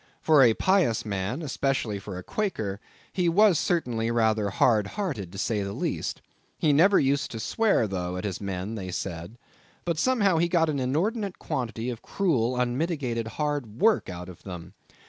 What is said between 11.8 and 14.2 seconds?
of cruel, unmitigated hard work